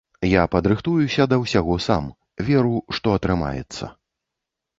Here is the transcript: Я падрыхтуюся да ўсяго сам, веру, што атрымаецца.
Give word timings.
Я 0.29 0.43
падрыхтуюся 0.53 1.27
да 1.33 1.37
ўсяго 1.43 1.75
сам, 1.89 2.07
веру, 2.49 2.75
што 2.97 3.15
атрымаецца. 3.19 3.93